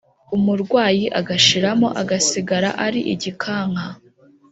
[0.35, 3.85] umurwayi agashiramo, agasigara ari igikanka.